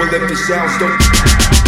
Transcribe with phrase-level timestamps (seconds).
[0.00, 1.59] Well, if the sounds don't.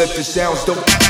[0.00, 1.07] If the sounds don't.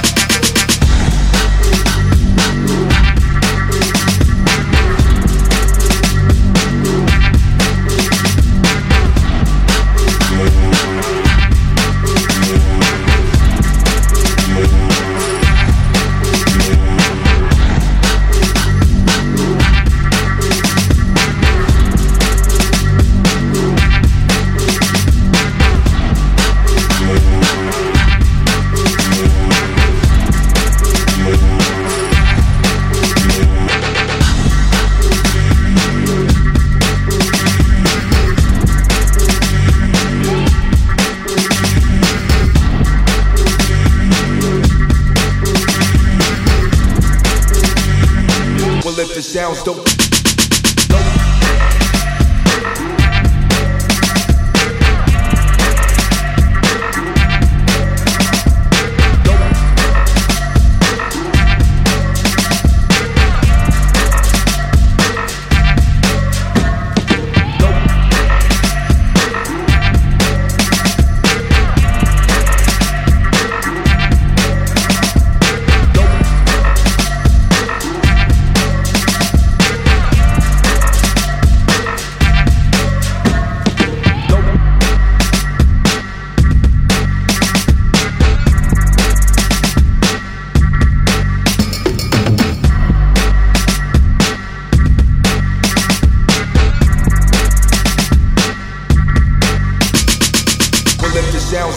[49.15, 50.08] The sounds don't.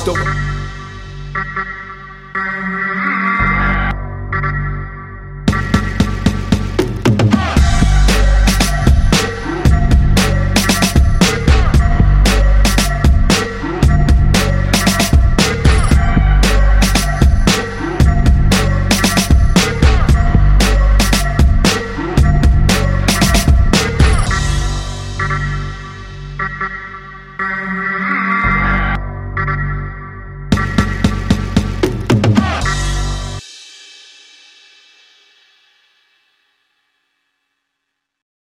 [0.03, 0.17] don't